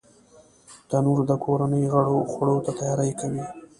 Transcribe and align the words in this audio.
تنور 0.89 1.19
د 1.29 1.31
کورنۍ 1.43 1.83
غړو 1.93 2.17
خوړو 2.31 2.57
ته 2.65 2.71
تیاری 2.79 3.11
کوي 3.19 3.43